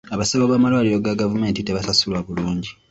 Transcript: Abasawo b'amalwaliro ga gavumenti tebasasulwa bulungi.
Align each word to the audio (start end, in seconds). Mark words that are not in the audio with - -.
Abasawo 0.15 0.45
b'amalwaliro 0.51 0.97
ga 1.05 1.19
gavumenti 1.21 1.65
tebasasulwa 1.67 2.19
bulungi. 2.27 2.71